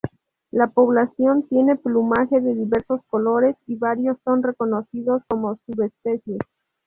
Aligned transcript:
La 0.49 0.65
población 0.67 1.43
tiene 1.47 1.75
plumaje 1.75 2.41
de 2.41 2.55
diversos 2.55 3.01
colores 3.05 3.55
y 3.67 3.75
varios 3.75 4.17
son 4.25 4.41
reconocidos 4.41 5.21
como 5.29 5.59
subespecies. 5.67 6.39